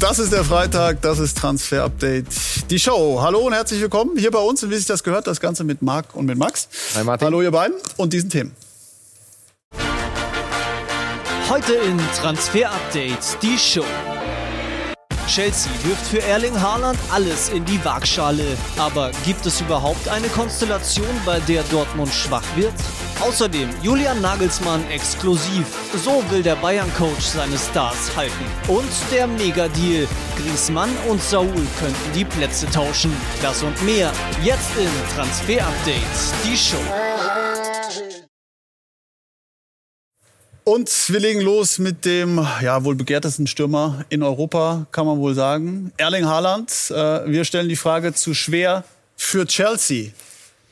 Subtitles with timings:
[0.00, 2.26] Das ist der Freitag, das ist Transfer Update.
[2.70, 3.20] Die Show.
[3.20, 5.82] Hallo und herzlich willkommen hier bei uns und wie sich das gehört, das Ganze mit
[5.82, 6.68] Marc und mit Max.
[6.94, 7.26] Hi Martin.
[7.26, 8.54] Hallo ihr beiden und diesen Themen.
[11.48, 13.84] Heute in Transfer Update die Show.
[15.26, 18.56] Chelsea wirft für Erling Haaland alles in die Waagschale.
[18.78, 22.72] Aber gibt es überhaupt eine Konstellation, bei der Dortmund schwach wird?
[23.20, 25.66] Außerdem Julian Nagelsmann exklusiv.
[26.04, 28.44] So will der Bayern-Coach seine Stars halten.
[28.68, 30.06] Und der Mega-Deal.
[30.36, 33.10] Griezmann und Saul könnten die Plätze tauschen.
[33.42, 34.12] Das und mehr
[34.44, 36.76] jetzt in Transfer Updates, die Show.
[40.62, 45.34] Und wir legen los mit dem ja, wohl begehrtesten Stürmer in Europa, kann man wohl
[45.34, 45.92] sagen.
[45.96, 46.70] Erling Haaland.
[46.90, 46.94] Äh,
[47.26, 48.84] wir stellen die Frage zu schwer
[49.16, 50.12] für Chelsea.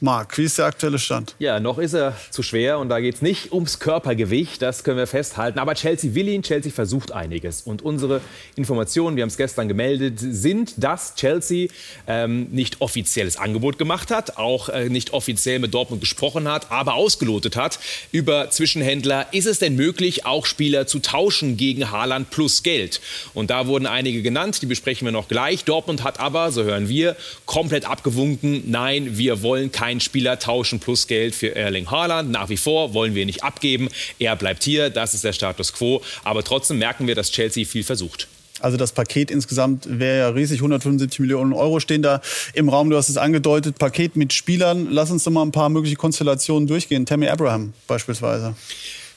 [0.01, 1.35] Marc, wie ist der aktuelle Stand?
[1.39, 4.99] Ja, noch ist er zu schwer und da geht es nicht ums Körpergewicht, das können
[4.99, 5.59] wir festhalten.
[5.59, 7.63] Aber Chelsea will ihn, Chelsea versucht einiges.
[7.63, 8.21] Und unsere
[8.57, 11.69] Informationen, wir haben es gestern gemeldet, sind, dass Chelsea
[12.07, 16.93] ähm, nicht offizielles Angebot gemacht hat, auch äh, nicht offiziell mit Dortmund gesprochen hat, aber
[16.93, 17.79] ausgelotet hat
[18.13, 19.29] über Zwischenhändler.
[19.33, 23.01] Ist es denn möglich, auch Spieler zu tauschen gegen Haaland plus Geld?
[23.33, 25.65] Und da wurden einige genannt, die besprechen wir noch gleich.
[25.65, 28.65] Dortmund hat aber, so hören wir, komplett abgewunken.
[28.67, 32.33] Nein, wir wollen kein keinen Spieler tauschen plus Geld für Erling Haaland.
[32.33, 33.89] Nach wie vor wollen wir nicht abgeben.
[34.19, 36.03] Er bleibt hier, das ist der Status quo.
[36.25, 38.27] Aber trotzdem merken wir, dass Chelsea viel versucht.
[38.59, 42.21] Also das Paket insgesamt wäre ja riesig, 175 Millionen Euro stehen da
[42.53, 42.91] im Raum.
[42.91, 44.89] Du hast es angedeutet, Paket mit Spielern.
[44.91, 47.07] Lass uns doch mal ein paar mögliche Konstellationen durchgehen.
[47.07, 48.57] Tammy Abraham beispielsweise.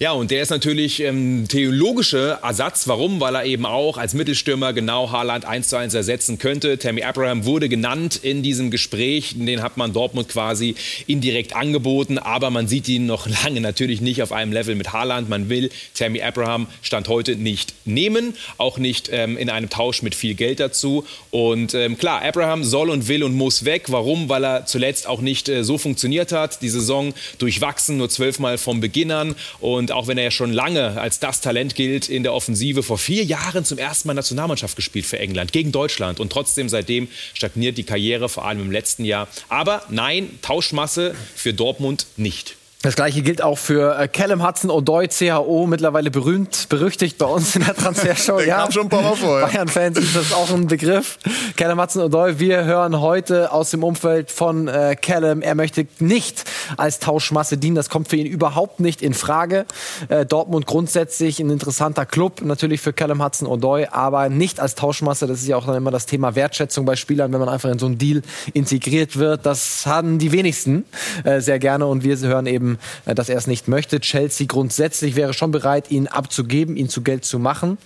[0.02, 2.88] Ja, und der ist natürlich ähm, theologischer Ersatz.
[2.88, 3.20] Warum?
[3.20, 6.80] Weil er eben auch als Mittelstürmer genau Haaland 1 zu 1 ersetzen könnte.
[6.80, 9.36] Tammy Abraham wurde genannt in diesem Gespräch.
[9.36, 10.76] Den hat man Dortmund quasi
[11.06, 12.18] indirekt angeboten.
[12.18, 15.28] Aber man sieht ihn noch lange natürlich nicht auf einem Level mit Haaland.
[15.28, 18.36] Man will Tammy Abraham Stand heute nicht nehmen.
[18.56, 21.06] Auch nicht ähm, in einem Tausch mit viel Geld dazu.
[21.30, 23.88] Und ähm, klar, Abraham soll und will und muss weg.
[23.88, 24.30] Warum?
[24.30, 26.62] Weil er zuletzt auch nicht äh, so funktioniert hat.
[26.62, 29.36] Die Saison durchwachsen, nur zwölfmal vom Beginn an.
[29.60, 32.98] Und auch wenn er ja schon lange als das Talent gilt in der Offensive, vor
[32.98, 36.20] vier Jahren zum ersten Mal Nationalmannschaft gespielt für England gegen Deutschland.
[36.20, 39.28] Und trotzdem seitdem stagniert die Karriere, vor allem im letzten Jahr.
[39.48, 42.59] Aber nein, Tauschmasse für Dortmund nicht.
[42.82, 47.54] Das gleiche gilt auch für äh, Callum Hudson Odoi, CHO, mittlerweile berühmt, berüchtigt bei uns
[47.58, 48.40] in der Transfershow.
[48.48, 49.42] ja, kam schon ein paar Mal vor.
[49.42, 51.20] Bayern-Fans ist das auch ein Begriff.
[51.58, 56.46] Callum Hudson Odoi, wir hören heute aus dem Umfeld von äh, Callum, er möchte nicht
[56.78, 57.76] als Tauschmasse dienen.
[57.76, 59.66] Das kommt für ihn überhaupt nicht in Frage.
[60.08, 65.28] Äh, Dortmund grundsätzlich ein interessanter Club, natürlich für Callum Hudson Odoi, aber nicht als Tauschmasse.
[65.28, 67.78] Das ist ja auch dann immer das Thema Wertschätzung bei Spielern, wenn man einfach in
[67.78, 68.22] so einen Deal
[68.54, 69.46] integriert wird.
[69.46, 70.86] Das haben die wenigsten
[71.26, 74.00] äh, sehr gerne und wir hören eben gegeben, äh, dass er es nicht möchte.
[74.00, 77.78] Chelsea grundsätzlich wäre schon bereit, ihn abzugeben, ihn zu Geld zu machen,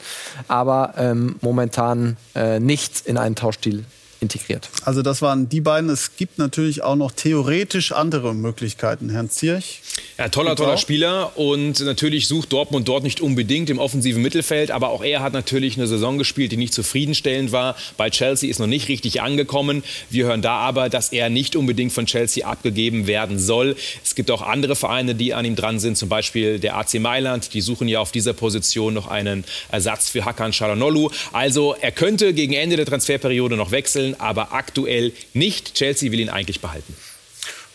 [0.47, 3.83] aber ähm, momentan äh, nicht in einen Tauschdeal
[4.23, 4.69] integriert.
[4.83, 5.89] Also das waren die beiden.
[5.89, 9.09] Es gibt natürlich auch noch theoretisch andere Möglichkeiten.
[9.09, 9.81] Herrn Zierch?
[10.17, 11.37] Ja, toller, toller Spieler.
[11.37, 14.71] Und natürlich sucht Dortmund dort nicht unbedingt im offensiven Mittelfeld.
[14.71, 17.75] Aber auch er hat natürlich eine Saison gespielt, die nicht zufriedenstellend war.
[17.97, 19.83] Bei Chelsea ist noch nicht richtig angekommen.
[20.09, 23.75] Wir hören da aber, dass er nicht unbedingt von Chelsea abgegeben werden soll.
[24.03, 25.97] Es gibt auch andere Vereine, die an ihm dran sind.
[25.97, 27.53] Zum Beispiel der AC Mailand.
[27.53, 31.11] Die suchen ja auf dieser Position noch einen Ersatz für Hakan Çalhanoğlu.
[31.33, 35.75] Also er könnte gegen Ende der Transferperiode noch wechseln aber aktuell nicht.
[35.75, 36.95] Chelsea will ihn eigentlich behalten.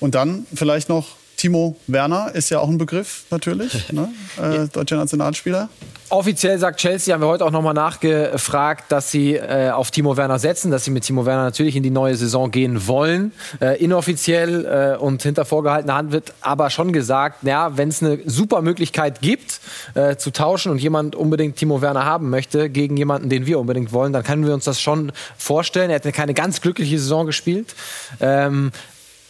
[0.00, 4.12] Und dann vielleicht noch Timo Werner ist ja auch ein Begriff natürlich, ne?
[4.42, 5.68] äh, deutscher Nationalspieler.
[6.10, 10.38] Offiziell sagt Chelsea, haben wir heute auch nochmal nachgefragt, dass sie äh, auf Timo Werner
[10.38, 13.32] setzen, dass sie mit Timo Werner natürlich in die neue Saison gehen wollen.
[13.60, 18.20] Äh, inoffiziell äh, und hinter vorgehaltener Hand wird aber schon gesagt, ja, wenn es eine
[18.24, 19.60] super Möglichkeit gibt,
[19.94, 23.92] äh, zu tauschen und jemand unbedingt Timo Werner haben möchte gegen jemanden, den wir unbedingt
[23.92, 25.90] wollen, dann können wir uns das schon vorstellen.
[25.90, 27.74] Er hat keine ganz glückliche Saison gespielt.
[28.20, 28.72] Ähm,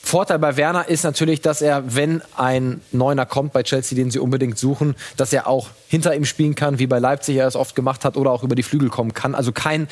[0.02, 4.18] Vorteil bei Werner ist natürlich, dass er, wenn ein Neuner kommt bei Chelsea, den sie
[4.18, 7.74] unbedingt suchen, dass er auch hinter ihm spielen kann, wie bei Leipzig er es oft
[7.74, 9.34] gemacht hat, oder auch über die Flügel kommen kann.
[9.34, 9.86] Also kein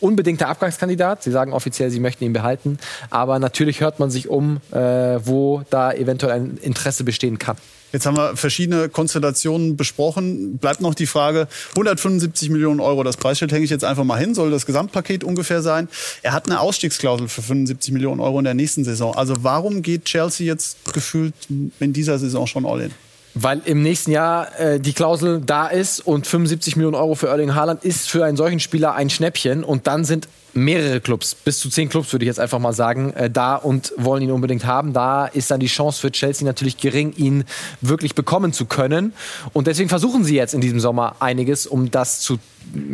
[0.00, 1.22] unbedingter Abgangskandidat.
[1.22, 2.78] Sie sagen offiziell, sie möchten ihn behalten.
[3.10, 4.76] Aber natürlich hört man sich um, äh,
[5.24, 7.56] wo da eventuell ein Interesse bestehen kann.
[7.94, 10.58] Jetzt haben wir verschiedene Konstellationen besprochen.
[10.58, 14.34] Bleibt noch die Frage, 175 Millionen Euro, das Preisschild hänge ich jetzt einfach mal hin,
[14.34, 15.86] soll das Gesamtpaket ungefähr sein.
[16.22, 19.14] Er hat eine Ausstiegsklausel für 75 Millionen Euro in der nächsten Saison.
[19.14, 22.90] Also warum geht Chelsea jetzt gefühlt in dieser Saison schon all in?
[23.34, 27.54] Weil im nächsten Jahr äh, die Klausel da ist und 75 Millionen Euro für Erling
[27.54, 29.64] Haaland ist für einen solchen Spieler ein Schnäppchen.
[29.64, 33.12] Und dann sind mehrere Clubs, bis zu zehn Clubs würde ich jetzt einfach mal sagen,
[33.14, 34.92] äh, da und wollen ihn unbedingt haben.
[34.92, 37.44] Da ist dann die Chance für Chelsea natürlich gering, ihn
[37.80, 39.12] wirklich bekommen zu können.
[39.52, 42.38] Und deswegen versuchen sie jetzt in diesem Sommer einiges, um das zu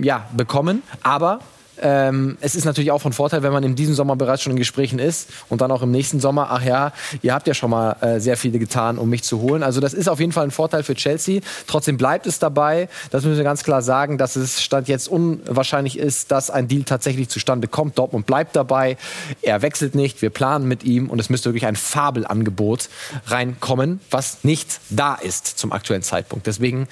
[0.00, 0.82] ja, bekommen.
[1.02, 1.40] Aber
[1.80, 4.58] ähm, es ist natürlich auch von Vorteil, wenn man in diesem Sommer bereits schon in
[4.58, 6.92] Gesprächen ist und dann auch im nächsten Sommer, ach ja,
[7.22, 9.62] ihr habt ja schon mal äh, sehr viele getan, um mich zu holen.
[9.62, 11.40] Also das ist auf jeden Fall ein Vorteil für Chelsea.
[11.66, 15.98] Trotzdem bleibt es dabei, das müssen wir ganz klar sagen, dass es Stand jetzt unwahrscheinlich
[15.98, 17.98] ist, dass ein Deal tatsächlich zustande kommt.
[17.98, 18.96] Dortmund bleibt dabei,
[19.42, 22.88] er wechselt nicht, wir planen mit ihm und es müsste wirklich ein Fabelangebot
[23.26, 26.46] reinkommen, was nicht da ist zum aktuellen Zeitpunkt.
[26.46, 26.88] Deswegen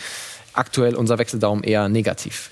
[0.52, 2.50] aktuell unser Wechseldaumen eher negativ.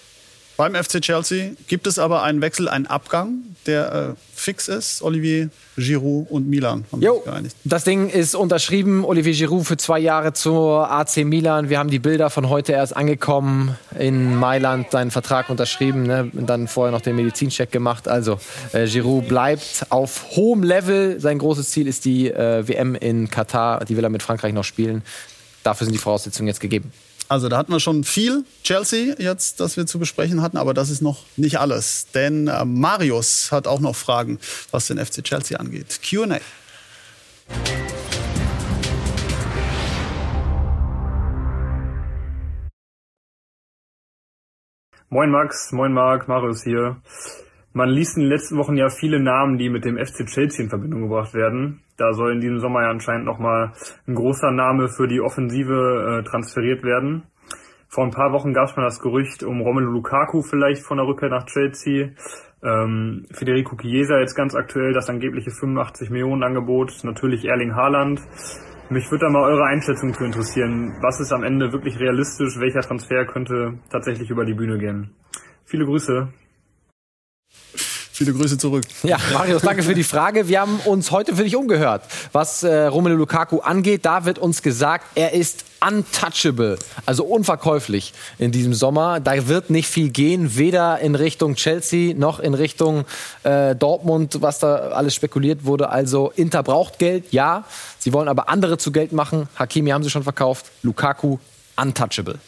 [0.56, 5.02] Beim FC Chelsea gibt es aber einen Wechsel, einen Abgang, der äh, fix ist.
[5.02, 7.56] Olivier Giroud und Milan haben jo, sich geeinigt.
[7.64, 9.04] Das Ding ist unterschrieben.
[9.04, 11.68] Olivier Giroud für zwei Jahre zur AC Milan.
[11.68, 16.30] Wir haben die Bilder von heute erst angekommen in Mailand, seinen Vertrag unterschrieben, ne?
[16.32, 18.08] dann vorher noch den Medizincheck gemacht.
[18.08, 18.40] Also
[18.72, 21.20] äh, Giroud bleibt auf hohem Level.
[21.20, 23.84] Sein großes Ziel ist die äh, WM in Katar.
[23.84, 25.02] Die will er mit Frankreich noch spielen.
[25.62, 26.92] Dafür sind die Voraussetzungen jetzt gegeben.
[27.28, 30.90] Also da hatten wir schon viel Chelsea jetzt, das wir zu besprechen hatten, aber das
[30.90, 32.06] ist noch nicht alles.
[32.14, 34.38] Denn äh, Marius hat auch noch Fragen,
[34.70, 36.00] was den FC Chelsea angeht.
[36.02, 36.38] QA.
[45.08, 47.00] Moin Max, moin Marc, Marius hier.
[47.76, 50.70] Man liest in den letzten Wochen ja viele Namen, die mit dem FC Chelsea in
[50.70, 51.82] Verbindung gebracht werden.
[51.98, 53.74] Da soll in diesem Sommer ja anscheinend nochmal
[54.08, 55.74] ein großer Name für die Offensive
[56.24, 57.24] äh, transferiert werden.
[57.88, 61.06] Vor ein paar Wochen gab es mal das Gerücht um Romelu Lukaku vielleicht von der
[61.06, 62.12] Rückkehr nach Chelsea.
[62.62, 67.04] Ähm, Federico Chiesa jetzt ganz aktuell das angebliche 85 Millionen Angebot.
[67.04, 68.22] Natürlich Erling Haaland.
[68.88, 70.96] Mich würde da mal eure Einschätzung zu interessieren.
[71.02, 72.58] Was ist am Ende wirklich realistisch?
[72.58, 75.10] Welcher Transfer könnte tatsächlich über die Bühne gehen?
[75.66, 76.32] Viele Grüße.
[78.16, 78.84] Viele Grüße zurück.
[79.02, 80.48] Ja, Marius, danke für die Frage.
[80.48, 82.00] Wir haben uns heute für dich umgehört,
[82.32, 84.06] was äh, Romelu Lukaku angeht.
[84.06, 89.20] Da wird uns gesagt, er ist untouchable, also unverkäuflich in diesem Sommer.
[89.20, 93.04] Da wird nicht viel gehen, weder in Richtung Chelsea noch in Richtung
[93.42, 95.90] äh, Dortmund, was da alles spekuliert wurde.
[95.90, 97.64] Also Inter braucht Geld, ja.
[97.98, 99.46] Sie wollen aber andere zu Geld machen.
[99.56, 100.64] Hakimi haben sie schon verkauft.
[100.82, 101.36] Lukaku
[101.76, 102.38] untouchable.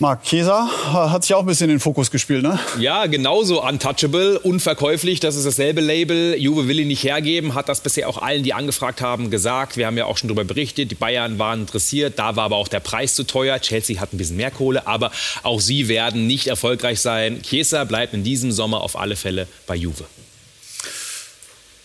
[0.00, 2.56] Marc Kesa hat sich auch ein bisschen in den Fokus gespielt, ne?
[2.78, 5.18] Ja, genauso untouchable, unverkäuflich.
[5.18, 6.36] Das ist dasselbe Label.
[6.38, 9.76] Juve will ihn nicht hergeben, hat das bisher auch allen, die angefragt haben, gesagt.
[9.76, 10.92] Wir haben ja auch schon darüber berichtet.
[10.92, 12.16] Die Bayern waren interessiert.
[12.16, 13.58] Da war aber auch der Preis zu teuer.
[13.60, 15.10] Chelsea hat ein bisschen mehr Kohle, aber
[15.42, 17.42] auch sie werden nicht erfolgreich sein.
[17.42, 20.04] Chiesa bleibt in diesem Sommer auf alle Fälle bei Juve.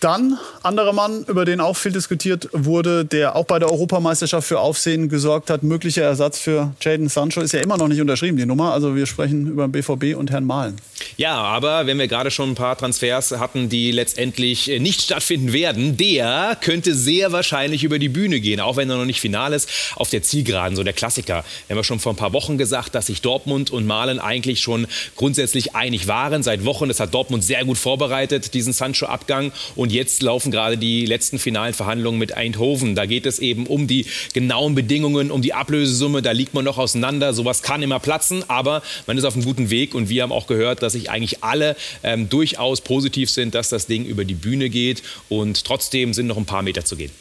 [0.04, 4.60] Dann anderer Mann, über den auch viel diskutiert wurde, der auch bei der Europameisterschaft für
[4.60, 5.64] Aufsehen gesorgt hat.
[5.64, 8.74] Möglicher Ersatz für Jaden Sancho ist ja immer noch nicht unterschrieben, die Nummer.
[8.74, 10.76] Also wir sprechen über den BVB und Herrn Mahlen.
[11.24, 15.54] Ja, aber wenn wir gerade schon ein paar Transfers hatten, die letztendlich äh, nicht stattfinden
[15.54, 19.54] werden, der könnte sehr wahrscheinlich über die Bühne gehen, auch wenn er noch nicht final
[19.54, 21.46] ist, auf der Zielgeraden, so der Klassiker.
[21.68, 24.60] Wir haben ja schon vor ein paar Wochen gesagt, dass sich Dortmund und Mahlen eigentlich
[24.60, 24.86] schon
[25.16, 26.44] grundsätzlich einig waren.
[26.44, 29.54] Seit Wochen, das hat Dortmund sehr gut vorbereitet, diesen Sancho-Abgang.
[29.78, 32.96] Und jetzt laufen gerade die letzten finalen Verhandlungen mit Eindhoven.
[32.96, 36.22] Da geht es eben um die genauen Bedingungen, um die Ablösesumme.
[36.22, 37.34] Da liegt man noch auseinander.
[37.34, 39.96] Sowas kann immer platzen, aber man ist auf einem guten Weg.
[39.96, 43.88] Und wir haben auch gehört, dass sich eigentlich alle ähm, durchaus positiv sind, dass das
[43.88, 45.04] Ding über die Bühne geht.
[45.30, 47.12] Und trotzdem sind noch ein paar Meter zu gehen.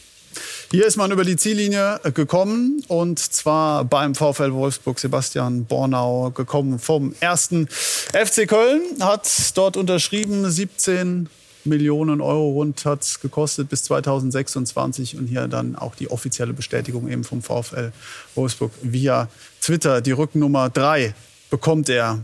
[0.71, 6.31] Hier ist man über die Ziellinie äh, gekommen und zwar beim VfL Wolfsburg Sebastian Bornau
[6.31, 11.29] gekommen vom ersten FC Köln, hat dort unterschrieben 17
[11.65, 17.09] Millionen Euro rund hat es gekostet bis 2026 und hier dann auch die offizielle Bestätigung
[17.09, 17.93] eben vom VfL
[18.35, 19.29] Wolfsburg via
[19.61, 20.01] Twitter.
[20.01, 21.15] Die Rückennummer 3
[21.51, 22.21] bekommt er.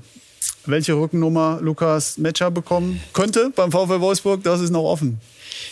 [0.66, 5.20] Welche Rückennummer Lukas Metscher bekommen könnte beim VfL Wolfsburg, das ist noch offen.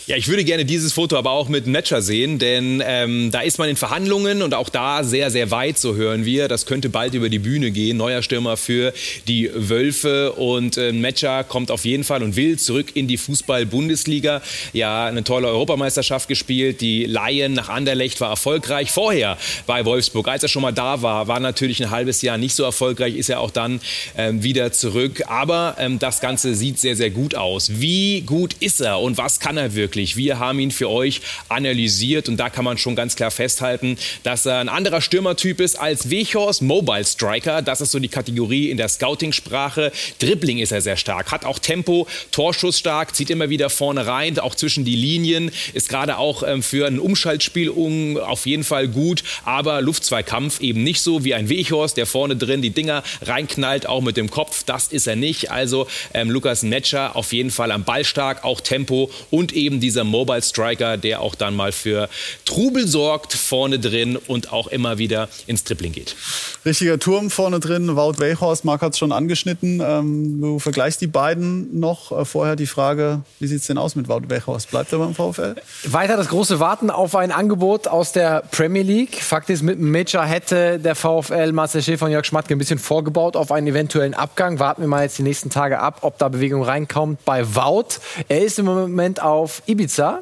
[0.07, 3.59] Ja, ich würde gerne dieses Foto aber auch mit Matcher sehen, denn ähm, da ist
[3.59, 6.47] man in Verhandlungen und auch da sehr, sehr weit, so hören wir.
[6.47, 7.97] Das könnte bald über die Bühne gehen.
[7.97, 8.93] Neuer Stürmer für
[9.26, 14.43] die Wölfe und äh, Matcher kommt auf jeden Fall und will zurück in die Fußball-Bundesliga.
[14.73, 16.81] Ja, eine tolle Europameisterschaft gespielt.
[16.81, 18.90] Die Laien nach Anderlecht war erfolgreich.
[18.90, 22.55] Vorher bei Wolfsburg, als er schon mal da war, war natürlich ein halbes Jahr nicht
[22.55, 23.81] so erfolgreich, ist er auch dann
[24.16, 25.25] ähm, wieder zurück.
[25.26, 27.81] Aber ähm, das Ganze sieht sehr, sehr gut aus.
[27.81, 30.16] Wie gut ist er und was kann er wirklich?
[30.16, 34.47] Wir haben ihn für euch analysiert und da kann man schon ganz klar festhalten, dass
[34.47, 37.62] er ein anderer Stürmertyp ist als Wechhorst, Mobile Striker.
[37.62, 39.92] Das ist so die Kategorie in der Scouting-Sprache.
[40.18, 44.38] Dribbling ist er sehr stark, hat auch Tempo, Torschuss stark, zieht immer wieder vorne rein,
[44.38, 48.88] auch zwischen die Linien, ist gerade auch ähm, für ein Umschaltspiel um, auf jeden Fall
[48.88, 53.87] gut, aber Luftzweikampf eben nicht so wie ein Wechhorst, der vorne drin die Dinger reinknallt,
[53.87, 54.62] auch mit dem Kopf.
[54.64, 55.50] Das ist er nicht.
[55.50, 59.87] Also ähm, Lukas Netscher auf jeden Fall am Ball stark, auch Tempo und eben die
[59.87, 62.08] dieser Mobile Striker, der auch dann mal für
[62.44, 66.16] Trubel sorgt vorne drin und auch immer wieder ins Tripling geht.
[66.64, 67.94] Richtiger Turm vorne drin.
[67.94, 69.80] Wout Weghorst, Marc hat es schon angeschnitten.
[69.80, 72.11] Ähm, du vergleichst die beiden noch.
[72.11, 74.70] Äh, vorher die Frage, wie sieht es denn aus mit Wout Weghorst?
[74.70, 75.54] Bleibt er beim VfL?
[75.85, 79.23] Weiter das große Warten auf ein Angebot aus der Premier League.
[79.23, 82.80] Fakt ist, mit dem Major hätte der VfL Marcel Schäfer und Jörg Schmatke ein bisschen
[82.80, 84.58] vorgebaut auf einen eventuellen Abgang.
[84.58, 88.00] Warten wir mal jetzt die nächsten Tage ab, ob da Bewegung reinkommt bei Wout.
[88.28, 90.21] Er ist im Moment auf Ibiza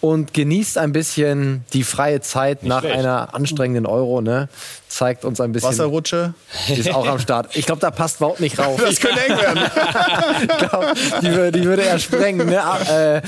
[0.00, 2.98] und genießt ein bisschen die freie Zeit Nicht nach schlecht.
[2.98, 4.20] einer anstrengenden Euro.
[4.20, 4.48] Ne?
[4.96, 5.68] Zeigt uns ein bisschen.
[5.68, 6.34] Wasserrutsche
[6.68, 7.54] ist auch am Start.
[7.54, 8.80] Ich glaube, da passt Wout nicht rauf.
[8.80, 9.62] Das könnte eng werden.
[10.42, 12.46] ich glaube, die, die, würde er sprengen.
[12.48, 12.56] Ne?
[12.88, 13.20] Äh,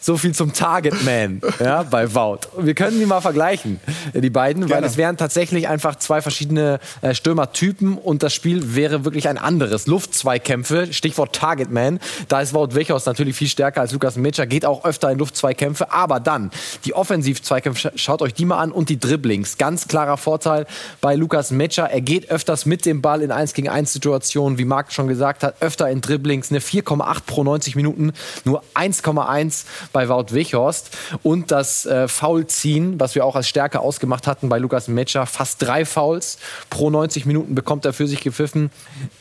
[0.00, 2.40] so viel zum Target Man ja, bei Wout.
[2.58, 3.80] Wir können die mal vergleichen,
[4.12, 4.82] die beiden, Gerne.
[4.82, 9.38] weil es wären tatsächlich einfach zwei verschiedene äh, Stürmertypen und das Spiel wäre wirklich ein
[9.38, 9.86] anderes.
[9.86, 12.00] Luftzweikämpfe, Stichwort Target Man.
[12.26, 15.92] Da ist Wout Wechhaus natürlich viel stärker als Lukas Mitscher, geht auch öfter in Luftzweikämpfe.
[15.92, 16.50] Aber dann
[16.84, 19.56] die Offensivzweikämpfe, schaut euch die mal an und die Dribblings.
[19.56, 20.66] Ganz klarer Vorteil
[21.00, 21.90] bei Lukas Metscher.
[21.90, 25.42] Er geht öfters mit dem Ball in 1 gegen 1 Situationen, wie Marc schon gesagt
[25.42, 28.12] hat, öfter in Dribblings, eine 4,8 pro 90 Minuten,
[28.44, 30.96] nur 1,1 bei Wout Weghorst.
[31.22, 35.62] Und das äh, Foulziehen, was wir auch als Stärke ausgemacht hatten bei Lukas Metscher, fast
[35.62, 36.38] drei Fouls
[36.70, 38.70] pro 90 Minuten bekommt er für sich gepfiffen.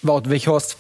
[0.02, 0.78] Wout Weghorst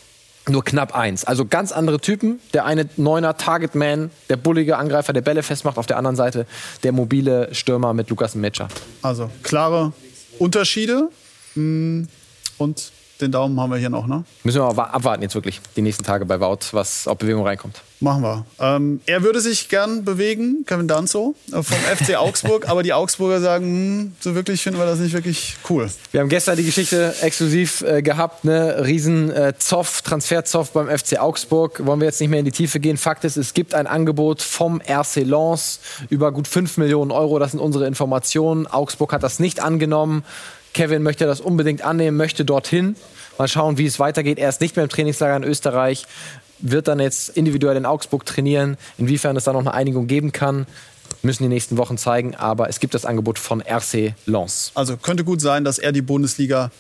[0.50, 1.24] nur knapp eins.
[1.24, 2.40] Also ganz andere Typen.
[2.54, 5.78] Der eine Neuner Targetman, der bullige Angreifer, der Bälle festmacht.
[5.78, 6.46] Auf der anderen Seite
[6.84, 8.68] der mobile Stürmer mit Lukas Metscher.
[9.02, 9.94] Also klare
[10.42, 11.10] Unterschiede.
[11.56, 12.04] Mm,
[12.58, 14.24] und den Daumen haben wir hier noch, ne?
[14.44, 17.82] Müssen wir mal abwarten jetzt wirklich, die nächsten Tage bei Wout, was ob Bewegung reinkommt.
[18.00, 18.46] Machen wir.
[18.60, 23.40] Ähm, er würde sich gern bewegen, Kevin Danzo, äh, vom FC Augsburg, aber die Augsburger
[23.40, 25.88] sagen, hm, so wirklich finden wir das nicht wirklich cool.
[26.12, 28.84] Wir haben gestern die Geschichte exklusiv äh, gehabt, ne?
[28.86, 31.86] Riesen äh, Zoff, Transferzoff beim FC Augsburg.
[31.86, 32.98] Wollen wir jetzt nicht mehr in die Tiefe gehen.
[32.98, 37.38] Fakt ist, es gibt ein Angebot vom RC Lens über gut 5 Millionen Euro.
[37.38, 38.66] Das sind unsere Informationen.
[38.66, 40.24] Augsburg hat das nicht angenommen.
[40.74, 42.96] Kevin möchte das unbedingt annehmen, möchte dorthin.
[43.38, 44.40] Mal schauen, wie es weitergeht.
[44.40, 46.06] Er ist nicht mehr im Trainingslager in Österreich,
[46.60, 48.78] wird dann jetzt individuell in Augsburg trainieren.
[48.98, 50.68] Inwiefern es da noch eine Einigung geben kann,
[51.24, 52.36] müssen die nächsten Wochen zeigen.
[52.36, 54.72] Aber es gibt das Angebot von RC Lens.
[54.76, 56.72] Also könnte gut sein, dass er die Bundesliga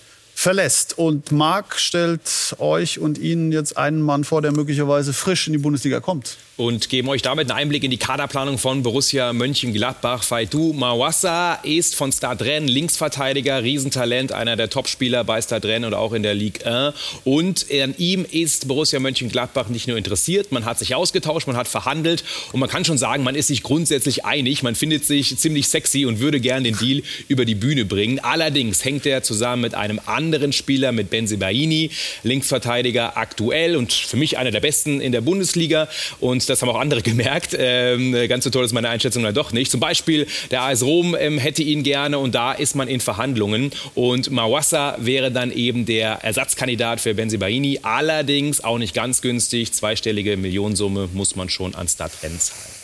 [0.41, 0.97] verlässt.
[0.97, 5.59] Und Marc stellt euch und Ihnen jetzt einen Mann vor, der möglicherweise frisch in die
[5.59, 10.23] Bundesliga kommt und geben euch damit einen Einblick in die Kaderplanung von Borussia Mönchengladbach.
[10.23, 15.93] Faitu Mawassa ist von Stade Rennes Linksverteidiger, Riesentalent, einer der Topspieler bei Stade Rennes und
[15.95, 16.93] auch in der Ligue 1.
[17.23, 21.67] Und an ihm ist Borussia Mönchengladbach nicht nur interessiert, man hat sich ausgetauscht, man hat
[21.67, 25.67] verhandelt und man kann schon sagen, man ist sich grundsätzlich einig, man findet sich ziemlich
[25.67, 28.19] sexy und würde gern den Deal über die Bühne bringen.
[28.19, 31.91] Allerdings hängt er zusammen mit einem anderen Spieler, mit Benzibaini,
[32.23, 35.87] Linksverteidiger aktuell und für mich einer der besten in der Bundesliga
[36.19, 37.55] und das haben auch andere gemerkt.
[37.57, 39.71] Ähm, ganz so toll ist meine Einschätzung dann doch nicht.
[39.71, 43.71] Zum Beispiel der AS Rom ähm, hätte ihn gerne und da ist man in Verhandlungen.
[43.95, 47.79] Und Mawassa wäre dann eben der Ersatzkandidat für Benzibaini.
[47.81, 49.73] Allerdings auch nicht ganz günstig.
[49.73, 52.80] Zweistellige Millionensumme muss man schon an Stadtrenn zahlen.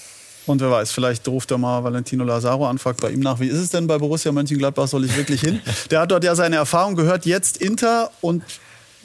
[0.48, 3.48] Und wer weiß, vielleicht ruft er mal Valentino Lazaro an, fragt bei ihm nach, wie
[3.48, 5.62] ist es denn bei Borussia Mönchengladbach, soll ich wirklich hin?
[5.92, 8.44] Der hat dort ja seine Erfahrung gehört, jetzt Inter und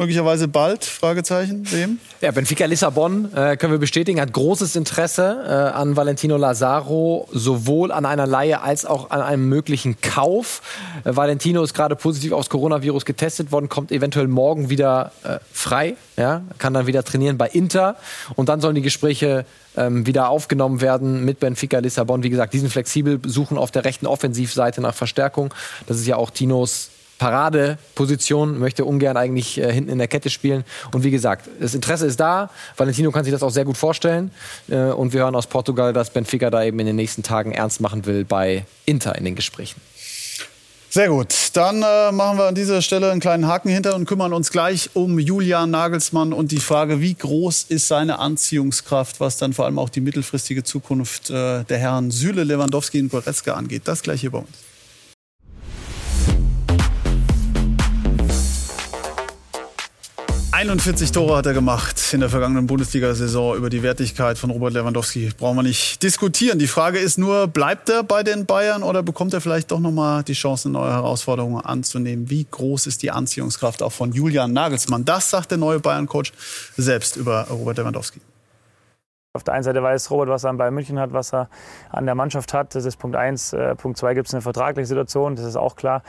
[0.02, 0.84] möglicherweise bald?
[0.84, 1.98] Fragezeichen dem.
[2.20, 7.92] Ja, Benfica Lissabon äh, können wir bestätigen, hat großes Interesse äh, an Valentino Lazaro, sowohl
[7.92, 10.62] an einer Leihe als auch an einem möglichen Kauf.
[11.04, 15.94] Äh, Valentino ist gerade positiv aufs Coronavirus getestet worden, kommt eventuell morgen wieder äh, frei,
[16.16, 17.96] ja, kann dann wieder trainieren bei Inter
[18.34, 19.44] und dann sollen die Gespräche
[19.76, 22.22] ähm, wieder aufgenommen werden mit Benfica Lissabon.
[22.22, 25.54] Wie gesagt, die sind flexibel, suchen auf der rechten Offensivseite nach Verstärkung.
[25.86, 30.64] Das ist ja auch Tinos Paradeposition, möchte ungern eigentlich äh, hinten in der Kette spielen.
[30.92, 32.50] Und wie gesagt, das Interesse ist da.
[32.76, 34.30] Valentino kann sich das auch sehr gut vorstellen.
[34.68, 37.80] Äh, und wir hören aus Portugal, dass Benfica da eben in den nächsten Tagen ernst
[37.80, 39.80] machen will bei Inter in den Gesprächen.
[40.92, 41.34] Sehr gut.
[41.54, 44.90] Dann äh, machen wir an dieser Stelle einen kleinen Haken hinter und kümmern uns gleich
[44.92, 49.78] um Julian Nagelsmann und die Frage, wie groß ist seine Anziehungskraft, was dann vor allem
[49.78, 53.82] auch die mittelfristige Zukunft äh, der Herren Süle, Lewandowski und Goretzka angeht.
[53.86, 54.71] Das gleich hier bei uns.
[60.62, 63.56] 41 Tore hat er gemacht in der vergangenen Bundesliga-Saison.
[63.56, 66.60] Über die Wertigkeit von Robert Lewandowski brauchen wir nicht diskutieren.
[66.60, 70.22] Die Frage ist nur, bleibt er bei den Bayern oder bekommt er vielleicht doch nochmal
[70.22, 72.30] die Chance, neue Herausforderungen anzunehmen?
[72.30, 75.04] Wie groß ist die Anziehungskraft auch von Julian Nagelsmann?
[75.04, 76.32] Das sagt der neue Bayern-Coach
[76.76, 78.20] selbst über Robert Lewandowski.
[79.34, 81.48] Auf der einen Seite weiß Robert, was er an Bayern München hat, was er
[81.90, 82.76] an der Mannschaft hat.
[82.76, 83.52] Das ist Punkt eins.
[83.52, 86.04] Äh, Punkt zwei gibt es eine vertragliche Situation, das ist auch klar.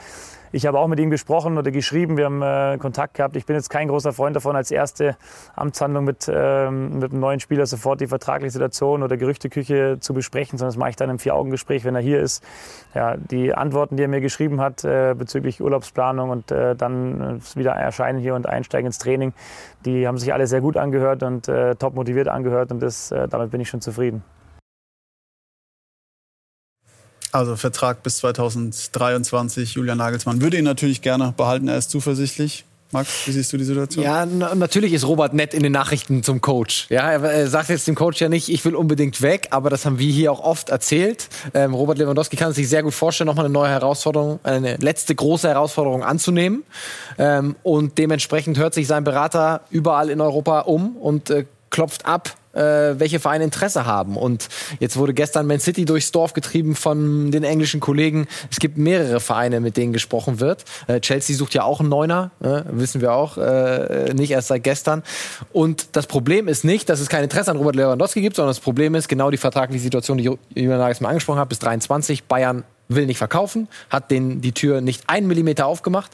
[0.54, 3.34] Ich habe auch mit ihm gesprochen oder geschrieben, wir haben äh, Kontakt gehabt.
[3.34, 5.16] Ich bin jetzt kein großer Freund davon, als erste
[5.56, 10.56] Amtshandlung mit, ähm, mit einem neuen Spieler sofort die vertragliche Situation oder Gerüchteküche zu besprechen,
[10.56, 12.44] sondern das mache ich dann im Vier-Augen-Gespräch, wenn er hier ist.
[12.94, 17.72] Ja, die Antworten, die er mir geschrieben hat äh, bezüglich Urlaubsplanung und äh, dann wieder
[17.72, 19.32] erscheinen hier und einsteigen ins Training,
[19.84, 23.26] die haben sich alle sehr gut angehört und äh, top motiviert angehört und das, äh,
[23.26, 24.22] damit bin ich schon zufrieden.
[27.34, 32.64] Also Vertrag bis 2023, Julian Nagelsmann würde ihn natürlich gerne behalten, er ist zuversichtlich.
[32.92, 34.04] Max, wie siehst du die Situation?
[34.04, 36.86] Ja, natürlich ist Robert nett in den Nachrichten zum Coach.
[36.90, 39.98] Ja, er sagt jetzt dem Coach ja nicht, ich will unbedingt weg, aber das haben
[39.98, 41.28] wir hier auch oft erzählt.
[41.54, 45.48] Ähm, Robert Lewandowski kann sich sehr gut vorstellen, nochmal eine neue Herausforderung, eine letzte große
[45.48, 46.62] Herausforderung anzunehmen.
[47.18, 52.36] Ähm, und dementsprechend hört sich sein Berater überall in Europa um und äh, klopft ab,
[52.54, 54.16] äh, welche Vereine Interesse haben.
[54.16, 54.48] Und
[54.80, 58.26] jetzt wurde gestern Man City durchs Dorf getrieben von den englischen Kollegen.
[58.50, 60.64] Es gibt mehrere Vereine, mit denen gesprochen wird.
[60.86, 64.64] Äh, Chelsea sucht ja auch einen Neuner, äh, wissen wir auch, äh, nicht erst seit
[64.64, 65.02] gestern.
[65.52, 68.60] Und das Problem ist nicht, dass es kein Interesse an Robert Lewandowski gibt, sondern das
[68.60, 72.24] Problem ist genau die vertragliche Situation, die Julian Nagelsmann angesprochen hat, bis 23.
[72.24, 76.12] Bayern will nicht verkaufen, hat den die Tür nicht einen Millimeter aufgemacht.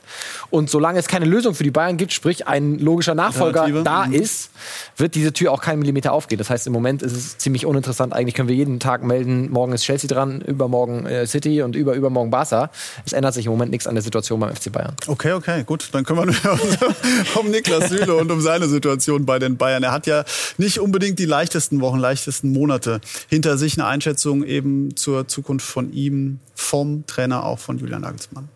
[0.51, 3.85] Und solange es keine Lösung für die Bayern gibt, sprich ein logischer Nachfolger Relative.
[3.85, 4.15] da mhm.
[4.15, 4.51] ist,
[4.97, 6.39] wird diese Tür auch keinen Millimeter aufgehen.
[6.39, 8.13] Das heißt, im Moment ist es ziemlich uninteressant.
[8.13, 11.95] Eigentlich können wir jeden Tag melden, morgen ist Chelsea dran, übermorgen äh, City und über
[11.95, 12.71] übermorgen Barca.
[13.05, 14.95] Es ändert sich im Moment nichts an der Situation beim FC Bayern.
[15.07, 15.89] Okay, okay, gut.
[15.93, 16.79] Dann kümmern wir uns
[17.35, 19.83] um Niklas Süle und um seine Situation bei den Bayern.
[19.83, 20.25] Er hat ja
[20.59, 23.79] nicht unbedingt die leichtesten Wochen, leichtesten Monate hinter sich.
[23.79, 28.49] Eine Einschätzung eben zur Zukunft von ihm vom Trainer, auch von Julian Nagelsmann?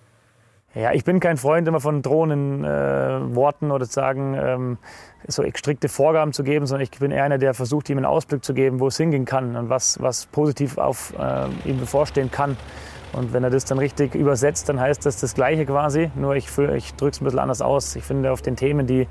[0.75, 4.79] Ja, ich bin kein Freund immer von drohenden äh, Worten oder sagen, ähm,
[5.27, 8.45] so strikte Vorgaben zu geben, sondern ich bin eher einer, der versucht, ihm einen Ausblick
[8.45, 12.57] zu geben, wo es hingehen kann und was, was positiv auf äh, ihm bevorstehen kann.
[13.13, 16.47] Und wenn er das dann richtig übersetzt, dann heißt das das Gleiche quasi, nur ich,
[16.59, 17.95] ich drücke es ein bisschen anders aus.
[17.95, 19.07] Ich finde, auf den Themen, die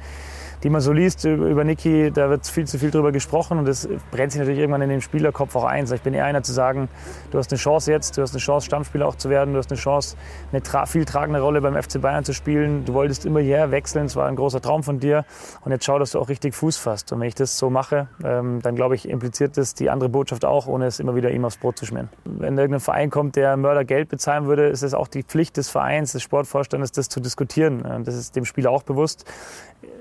[0.64, 3.88] die man so liest über Niki, da wird viel zu viel drüber gesprochen und das
[4.12, 5.86] brennt sich natürlich irgendwann in den Spielerkopf auch ein.
[5.94, 6.88] Ich bin eher einer zu sagen,
[7.32, 9.70] du hast eine Chance jetzt, du hast eine Chance, Stammspieler auch zu werden, du hast
[9.72, 10.16] eine Chance,
[10.52, 12.86] eine tra viel tragende Rolle beim FC Bayern zu spielen.
[12.86, 15.26] Du wolltest immer hierher wechseln, es war ein großer Traum von dir
[15.66, 17.12] und jetzt schau, dass du auch richtig Fuß fasst.
[17.12, 20.46] Und wenn ich das so mache, ähm, dann glaube ich, impliziert das die andere Botschaft
[20.46, 22.08] auch, ohne es immer wieder ihm aufs Brot zu schmieren.
[22.24, 25.70] Wenn irgendein Verein kommt, der Mörder Geld bezahlen würde, ist es auch die Pflicht des
[25.70, 28.04] Vereins, des Sportvorstandes, das zu diskutieren.
[28.06, 29.26] Das ist dem Spieler auch bewusst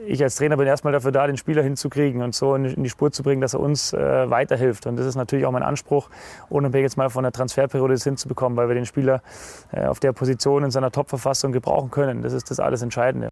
[0.07, 3.13] ich als Trainer bin erstmal dafür da, den Spieler hinzukriegen und so in die Spur
[3.13, 4.87] zu bringen, dass er uns äh, weiterhilft.
[4.87, 6.09] Und das ist natürlich auch mein Anspruch,
[6.49, 9.23] unabhängig jetzt mal von der Transferperiode das hinzubekommen, weil wir den Spieler
[9.73, 12.23] äh, auf der Position in seiner Top-Verfassung gebrauchen können.
[12.23, 13.32] Das ist das alles Entscheidende.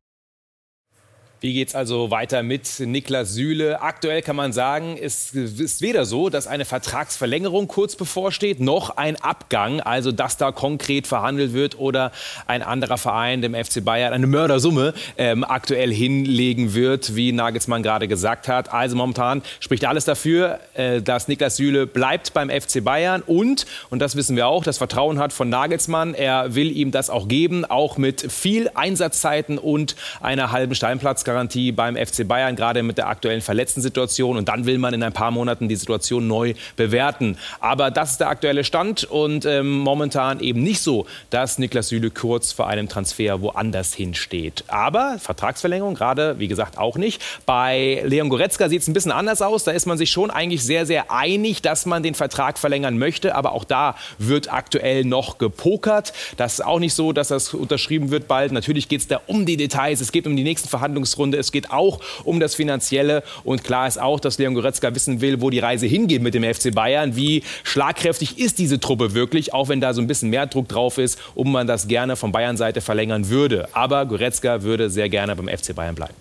[1.43, 3.81] Wie geht es also weiter mit Niklas Süle?
[3.81, 9.17] Aktuell kann man sagen, es ist weder so, dass eine Vertragsverlängerung kurz bevorsteht, noch ein
[9.17, 12.13] Abgang, also dass da konkret verhandelt wird oder
[12.47, 18.07] ein anderer Verein, dem FC Bayern, eine Mördersumme ähm, aktuell hinlegen wird, wie Nagelsmann gerade
[18.07, 18.71] gesagt hat.
[18.71, 24.01] Also momentan spricht alles dafür, äh, dass Niklas Süle bleibt beim FC Bayern und, und
[24.01, 26.13] das wissen wir auch, das Vertrauen hat von Nagelsmann.
[26.13, 31.73] Er will ihm das auch geben, auch mit viel Einsatzzeiten und einer halben Steinplatz Erfolgsgarantie
[31.73, 34.37] beim FC Bayern, gerade mit der aktuellen verletzten Situation.
[34.37, 37.37] Und dann will man in ein paar Monaten die Situation neu bewerten.
[37.61, 42.11] Aber das ist der aktuelle Stand und ähm, momentan eben nicht so, dass Niklas Süle
[42.11, 44.65] kurz vor einem Transfer woanders hinsteht.
[44.69, 47.23] Aber Vertragsverlängerung gerade, wie gesagt, auch nicht.
[47.47, 49.65] Bei Leon Goretzka sieht es ein bisschen anders aus.
[49.65, 53.35] Da ist man sich schon eigentlich sehr, sehr einig, dass man den Vertrag verlängern möchte.
[53.35, 56.13] Aber auch da wird aktuell noch gepokert.
[56.37, 58.53] Das ist auch nicht so, dass das unterschrieben wird bald.
[58.53, 60.01] Natürlich geht es da um die Details.
[60.01, 61.20] Es geht um die nächsten Verhandlungsrunden.
[61.21, 61.39] Runde.
[61.39, 63.23] Es geht auch um das Finanzielle.
[63.45, 66.43] Und klar ist auch, dass Leon Goretzka wissen will, wo die Reise hingeht mit dem
[66.43, 67.15] FC Bayern.
[67.17, 70.99] Wie schlagkräftig ist diese Truppe wirklich, auch wenn da so ein bisschen mehr Druck drauf
[70.99, 73.69] ist, um man das gerne von Bayern-Seite verlängern würde.
[73.73, 76.15] Aber Goretzka würde sehr gerne beim FC Bayern bleiben.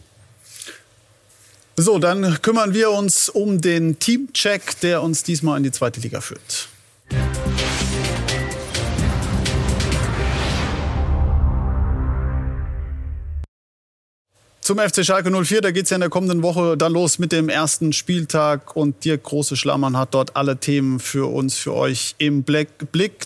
[1.77, 6.19] So, dann kümmern wir uns um den Teamcheck, der uns diesmal in die zweite Liga
[6.19, 6.67] führt.
[14.69, 17.31] Zum FC Schalke 04, da geht es ja in der kommenden Woche dann los mit
[17.31, 22.13] dem ersten Spieltag und Dirk Große Schlammern hat dort alle Themen für uns, für euch
[22.19, 22.69] im Blick.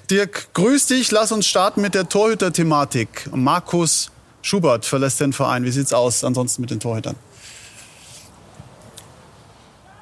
[0.10, 3.29] Dirk, grüß dich, lass uns starten mit der Torhüter-Thematik.
[3.36, 4.10] Markus
[4.41, 5.65] Schubert verlässt den Verein.
[5.65, 7.17] Wie sieht's aus ansonsten mit den Torhütern?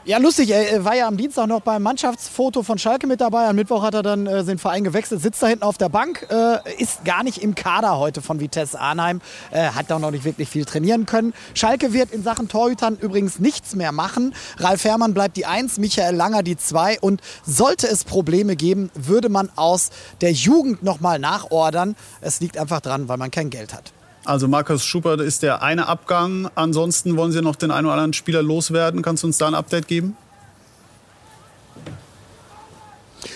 [0.04, 0.50] Ja, lustig.
[0.50, 3.48] Er war ja am Dienstag noch beim Mannschaftsfoto von Schalke mit dabei.
[3.48, 6.26] Am Mittwoch hat er dann äh, den Verein gewechselt, sitzt da hinten auf der Bank,
[6.32, 10.26] äh, ist gar nicht im Kader heute von Vitesse Arnheim, äh, hat da noch nicht
[10.26, 11.36] wirklich viel trainieren können.
[11.54, 14.34] Schalke wird in Sachen Torhütern übrigens nichts mehr machen.
[14.58, 17.00] Ralf Herrmann bleibt die Eins, Michael Langer die Zwei.
[17.00, 21.96] Und sollte es Probleme geben, würde man aus der Jugend nochmal nachordern.
[22.22, 23.94] Es liegt einfach dran, weil man kein Geld hat.
[24.24, 26.50] Also Markus Schubert ist der eine Abgang.
[26.56, 29.02] Ansonsten wollen Sie noch den einen oder anderen Spieler loswerden.
[29.02, 30.16] Kannst du uns da ein Update geben?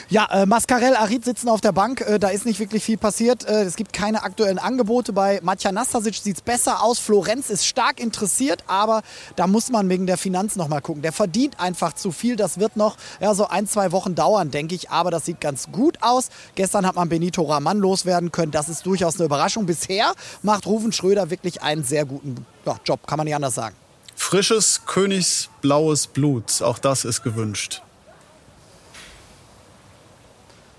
[0.08, 2.02] Ja, äh, Mascarell, Arid sitzen auf der Bank.
[2.02, 3.48] Äh, da ist nicht wirklich viel passiert.
[3.48, 5.14] Äh, es gibt keine aktuellen Angebote.
[5.14, 7.00] Bei Matja Nastasic sieht es besser aus.
[7.00, 9.02] Florenz ist stark interessiert, aber
[9.36, 11.02] da muss man wegen der Finanz noch mal gucken.
[11.02, 12.36] Der verdient einfach zu viel.
[12.36, 14.92] Das wird noch ja, so ein, zwei Wochen dauern, denke ich.
[14.92, 16.30] Aber das sieht ganz gut aus.
[16.54, 18.52] Gestern hat man Benito Raman loswerden können.
[18.52, 19.66] Das ist durchaus eine Überraschung.
[19.66, 20.14] Bisher
[20.44, 23.76] macht Rufen Schröder wirklich einen sehr guten ja, Job, kann man nicht anders sagen.
[24.16, 26.62] Frisches, königsblaues Blut.
[26.62, 27.82] Auch das ist gewünscht.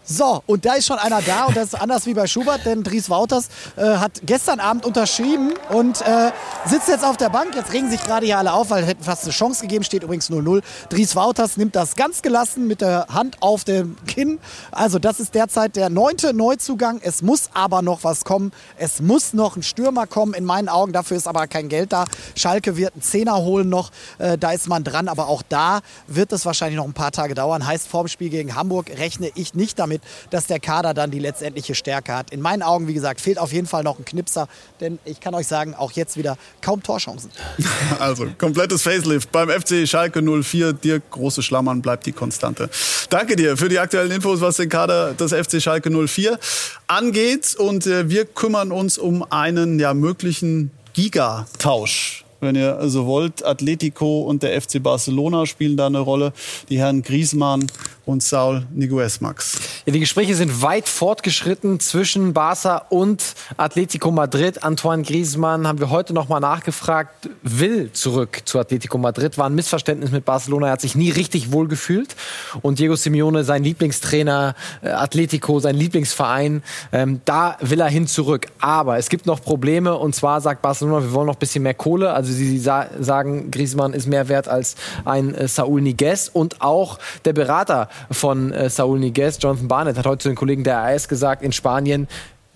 [0.09, 2.85] So, und da ist schon einer da und das ist anders wie bei Schubert, denn
[2.85, 6.31] Dries Wouters äh, hat gestern Abend unterschrieben und äh,
[6.65, 7.57] sitzt jetzt auf der Bank.
[7.57, 10.31] Jetzt regen sich gerade hier alle auf, weil hätten fast eine Chance gegeben, steht übrigens
[10.31, 10.63] 0-0.
[10.91, 14.39] Dries Wouters nimmt das ganz gelassen mit der Hand auf dem Kinn.
[14.71, 17.01] Also das ist derzeit der neunte Neuzugang.
[17.03, 18.53] Es muss aber noch was kommen.
[18.77, 20.93] Es muss noch ein Stürmer kommen, in meinen Augen.
[20.93, 22.05] Dafür ist aber kein Geld da.
[22.37, 23.91] Schalke wird einen Zehner holen noch.
[24.19, 27.35] Äh, da ist man dran, aber auch da wird es wahrscheinlich noch ein paar Tage
[27.35, 27.67] dauern.
[27.67, 29.96] Heißt, vorm Spiel gegen Hamburg rechne ich nicht damit,
[30.31, 32.31] dass der Kader dann die letztendliche Stärke hat.
[32.31, 34.49] In meinen Augen, wie gesagt, fehlt auf jeden Fall noch ein Knipser,
[34.81, 37.31] denn ich kann euch sagen, auch jetzt wieder kaum Torchancen.
[37.99, 40.73] Also, komplettes Facelift beim FC Schalke 04.
[40.73, 42.69] Dirk Große Schlammern bleibt die Konstante.
[43.11, 46.39] Danke dir für die aktuellen Infos, was den Kader des FC Schalke 04
[46.87, 47.55] angeht.
[47.57, 53.45] Und äh, wir kümmern uns um einen ja, möglichen Gigatausch wenn ihr so wollt.
[53.45, 56.33] Atletico und der FC Barcelona spielen da eine Rolle.
[56.69, 57.67] Die Herren Griezmann
[58.07, 59.59] und Saul Niguez, Max.
[59.85, 64.63] Ja, die Gespräche sind weit fortgeschritten zwischen Barca und Atletico Madrid.
[64.63, 69.39] Antoine Griezmann haben wir heute noch mal nachgefragt, will zurück zu Atletico Madrid.
[69.39, 70.67] War ein Missverständnis mit Barcelona.
[70.69, 72.15] Er hat sich nie richtig wohl gefühlt.
[72.63, 78.47] Und Diego Simeone, sein Lieblingstrainer, äh, Atletico, sein Lieblingsverein, ähm, da will er hin zurück.
[78.61, 79.97] Aber es gibt noch Probleme.
[79.97, 82.13] Und zwar sagt Barcelona, wir wollen noch ein bisschen mehr Kohle.
[82.13, 86.31] Also sie sa sagen, Griezmann ist mehr wert als ein äh, Saul Niguez.
[86.33, 90.65] Und auch der Berater von äh, Saul Niguez, Jonathan Barnett, hat heute zu den Kollegen
[90.65, 92.09] der AS gesagt, in Spanien,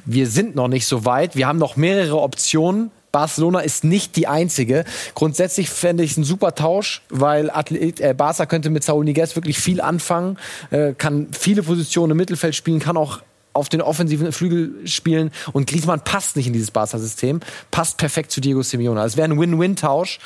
[0.05, 1.37] wir sind noch nicht so weit.
[1.37, 2.91] Wir haben noch mehrere Optionen.
[3.13, 4.85] Barcelona ist nicht die einzige.
[5.15, 9.35] Grundsätzlich fände ich es ein super Tausch, weil Athlet, äh, Barca könnte mit Saul Niguez
[9.35, 10.39] wirklich viel anfangen,
[10.71, 13.21] äh, kann viele Positionen im Mittelfeld spielen, kann auch
[13.53, 18.41] auf den offensiven Flügel spielen und Griezmann passt nicht in dieses Barca-System, passt perfekt zu
[18.41, 19.01] Diego Simeone.
[19.01, 20.19] Also es wäre ein Win-Win-Tausch.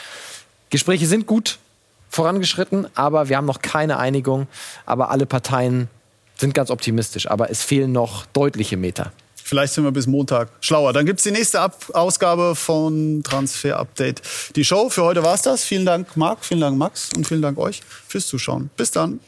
[0.71, 1.59] Gespräche sind gut,
[2.11, 4.47] vorangeschritten, aber wir haben noch keine Einigung.
[4.87, 5.89] Aber alle Parteien
[6.37, 7.31] sind ganz optimistisch.
[7.31, 9.13] Aber es fehlen noch deutliche Meter.
[9.37, 10.95] Vielleicht sind wir bis Montag schlauer.
[10.95, 14.23] Dann gibt es die nächste Ab Ausgabe von Transfer Update.
[14.57, 15.65] Die Show für heute war es das.
[15.65, 18.71] Vielen Dank, Marc, vielen Dank, Max und vielen Dank euch fürs Zuschauen.
[18.77, 19.21] Bis dann.